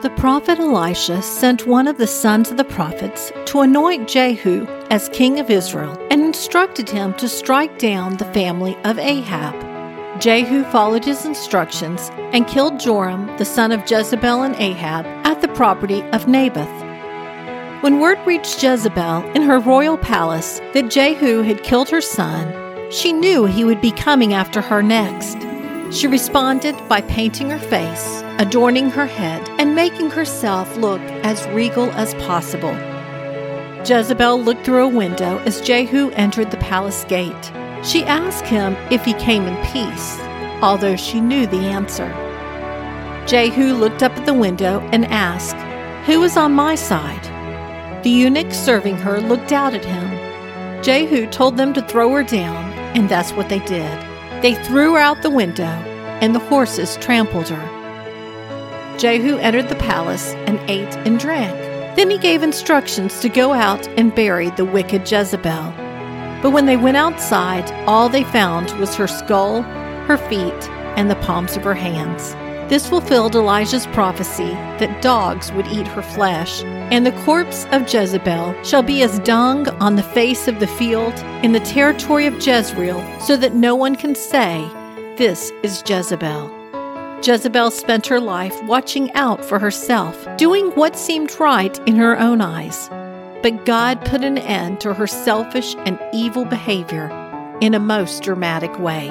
The 0.00 0.10
prophet 0.10 0.60
Elisha 0.60 1.20
sent 1.22 1.66
one 1.66 1.88
of 1.88 1.98
the 1.98 2.06
sons 2.06 2.52
of 2.52 2.56
the 2.56 2.62
prophets 2.62 3.32
to 3.46 3.62
anoint 3.62 4.08
Jehu 4.08 4.64
as 4.90 5.08
king 5.08 5.40
of 5.40 5.50
Israel 5.50 5.98
and 6.12 6.22
instructed 6.22 6.88
him 6.88 7.14
to 7.14 7.28
strike 7.28 7.80
down 7.80 8.16
the 8.16 8.32
family 8.32 8.76
of 8.84 8.96
Ahab. 9.00 10.20
Jehu 10.20 10.62
followed 10.70 11.04
his 11.04 11.26
instructions 11.26 12.12
and 12.32 12.46
killed 12.46 12.78
Joram, 12.78 13.26
the 13.38 13.44
son 13.44 13.72
of 13.72 13.90
Jezebel 13.90 14.42
and 14.42 14.54
Ahab, 14.54 15.04
at 15.26 15.40
the 15.40 15.48
property 15.48 16.04
of 16.12 16.28
Naboth. 16.28 16.68
When 17.82 17.98
word 17.98 18.24
reached 18.24 18.62
Jezebel 18.62 19.24
in 19.32 19.42
her 19.42 19.58
royal 19.58 19.98
palace 19.98 20.60
that 20.74 20.92
Jehu 20.92 21.42
had 21.42 21.64
killed 21.64 21.88
her 21.88 22.00
son, 22.00 22.92
she 22.92 23.12
knew 23.12 23.46
he 23.46 23.64
would 23.64 23.80
be 23.80 23.90
coming 23.90 24.32
after 24.32 24.60
her 24.60 24.80
next. 24.80 25.47
She 25.90 26.06
responded 26.06 26.76
by 26.86 27.00
painting 27.00 27.48
her 27.48 27.58
face, 27.58 28.22
adorning 28.38 28.90
her 28.90 29.06
head, 29.06 29.48
and 29.58 29.74
making 29.74 30.10
herself 30.10 30.76
look 30.76 31.00
as 31.24 31.48
regal 31.48 31.90
as 31.92 32.12
possible. 32.14 32.74
Jezebel 33.86 34.42
looked 34.42 34.66
through 34.66 34.84
a 34.84 34.88
window 34.88 35.38
as 35.46 35.62
Jehu 35.62 36.10
entered 36.10 36.50
the 36.50 36.58
palace 36.58 37.04
gate. 37.04 37.52
She 37.82 38.04
asked 38.04 38.44
him 38.44 38.76
if 38.90 39.02
he 39.04 39.14
came 39.14 39.46
in 39.46 39.56
peace, 39.66 40.18
although 40.62 40.96
she 40.96 41.22
knew 41.22 41.46
the 41.46 41.68
answer. 41.68 42.08
Jehu 43.26 43.72
looked 43.72 44.02
up 44.02 44.12
at 44.12 44.26
the 44.26 44.34
window 44.34 44.80
and 44.92 45.06
asked, 45.06 45.56
Who 46.06 46.22
is 46.22 46.36
on 46.36 46.52
my 46.52 46.74
side? 46.74 47.24
The 48.04 48.10
eunuch 48.10 48.52
serving 48.52 48.96
her 48.98 49.22
looked 49.22 49.52
out 49.52 49.72
at 49.72 49.84
him. 49.86 50.82
Jehu 50.82 51.26
told 51.28 51.56
them 51.56 51.72
to 51.72 51.82
throw 51.82 52.12
her 52.12 52.22
down, 52.22 52.72
and 52.94 53.08
that's 53.08 53.32
what 53.32 53.48
they 53.48 53.60
did. 53.60 54.17
They 54.42 54.54
threw 54.54 54.94
her 54.94 55.00
out 55.00 55.22
the 55.22 55.30
window, 55.30 55.64
and 55.64 56.34
the 56.34 56.38
horses 56.38 56.96
trampled 56.98 57.48
her. 57.48 58.96
Jehu 58.98 59.36
entered 59.38 59.68
the 59.68 59.74
palace 59.76 60.34
and 60.46 60.58
ate 60.70 60.96
and 60.98 61.18
drank. 61.18 61.56
Then 61.96 62.10
he 62.10 62.18
gave 62.18 62.42
instructions 62.42 63.20
to 63.20 63.28
go 63.28 63.52
out 63.52 63.86
and 63.98 64.14
bury 64.14 64.50
the 64.50 64.64
wicked 64.64 65.10
Jezebel. 65.10 65.72
But 66.42 66.50
when 66.52 66.66
they 66.66 66.76
went 66.76 66.96
outside, 66.96 67.68
all 67.88 68.08
they 68.08 68.22
found 68.22 68.70
was 68.78 68.94
her 68.94 69.08
skull, 69.08 69.62
her 69.62 70.16
feet, 70.16 70.68
and 70.96 71.10
the 71.10 71.16
palms 71.16 71.56
of 71.56 71.64
her 71.64 71.74
hands. 71.74 72.34
This 72.68 72.86
fulfilled 72.86 73.34
Elijah's 73.34 73.86
prophecy 73.86 74.50
that 74.78 75.00
dogs 75.00 75.50
would 75.52 75.66
eat 75.68 75.86
her 75.88 76.02
flesh, 76.02 76.62
and 76.64 77.06
the 77.06 77.12
corpse 77.24 77.66
of 77.72 77.90
Jezebel 77.90 78.62
shall 78.62 78.82
be 78.82 79.02
as 79.02 79.18
dung 79.20 79.66
on 79.80 79.96
the 79.96 80.02
face 80.02 80.48
of 80.48 80.60
the 80.60 80.66
field 80.66 81.14
in 81.42 81.52
the 81.52 81.60
territory 81.60 82.26
of 82.26 82.46
Jezreel, 82.46 83.02
so 83.20 83.38
that 83.38 83.54
no 83.54 83.74
one 83.74 83.96
can 83.96 84.14
say, 84.14 84.68
This 85.16 85.50
is 85.62 85.82
Jezebel. 85.86 86.54
Jezebel 87.22 87.70
spent 87.70 88.06
her 88.06 88.20
life 88.20 88.62
watching 88.64 89.10
out 89.14 89.42
for 89.42 89.58
herself, 89.58 90.28
doing 90.36 90.66
what 90.72 90.94
seemed 90.94 91.40
right 91.40 91.78
in 91.88 91.96
her 91.96 92.18
own 92.18 92.42
eyes. 92.42 92.90
But 93.42 93.64
God 93.64 94.04
put 94.04 94.22
an 94.22 94.36
end 94.36 94.82
to 94.82 94.92
her 94.92 95.06
selfish 95.06 95.74
and 95.86 95.98
evil 96.12 96.44
behavior 96.44 97.08
in 97.62 97.72
a 97.72 97.80
most 97.80 98.22
dramatic 98.22 98.78
way. 98.78 99.08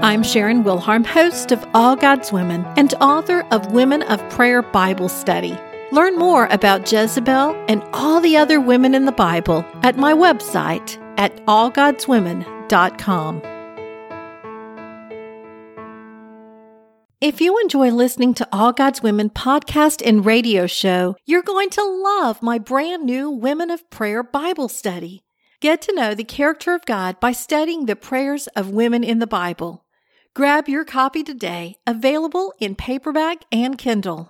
I'm 0.00 0.22
Sharon 0.22 0.64
Wilharm, 0.64 1.04
host 1.06 1.52
of 1.52 1.64
All 1.74 1.94
God's 1.94 2.32
Women 2.32 2.64
and 2.76 2.92
author 2.94 3.42
of 3.52 3.72
Women 3.72 4.02
of 4.02 4.18
Prayer 4.30 4.62
Bible 4.62 5.08
Study. 5.08 5.56
Learn 5.92 6.16
more 6.16 6.46
about 6.46 6.90
Jezebel 6.90 7.54
and 7.68 7.82
all 7.92 8.20
the 8.20 8.36
other 8.36 8.60
women 8.60 8.94
in 8.94 9.04
the 9.04 9.12
Bible 9.12 9.64
at 9.82 9.96
my 9.96 10.12
website 10.12 10.98
at 11.18 11.36
allgodswomen.com. 11.46 13.42
If 17.20 17.40
you 17.40 17.60
enjoy 17.60 17.90
listening 17.90 18.34
to 18.34 18.48
All 18.50 18.72
God's 18.72 19.00
Women 19.00 19.30
podcast 19.30 20.02
and 20.04 20.26
radio 20.26 20.66
show, 20.66 21.14
you're 21.26 21.42
going 21.42 21.70
to 21.70 21.84
love 21.84 22.42
my 22.42 22.58
brand 22.58 23.04
new 23.04 23.30
Women 23.30 23.70
of 23.70 23.88
Prayer 23.90 24.24
Bible 24.24 24.68
study. 24.68 25.22
Get 25.62 25.80
to 25.82 25.94
know 25.94 26.12
the 26.12 26.24
character 26.24 26.74
of 26.74 26.84
God 26.86 27.20
by 27.20 27.30
studying 27.30 27.86
the 27.86 27.94
prayers 27.94 28.48
of 28.48 28.70
women 28.70 29.04
in 29.04 29.20
the 29.20 29.28
Bible. 29.28 29.84
Grab 30.34 30.68
your 30.68 30.84
copy 30.84 31.22
today, 31.22 31.76
available 31.86 32.52
in 32.58 32.74
paperback 32.74 33.44
and 33.52 33.78
Kindle. 33.78 34.28